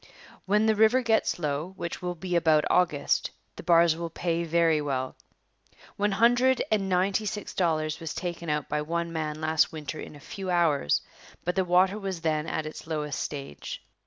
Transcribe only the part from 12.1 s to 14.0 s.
then at its lowest stage.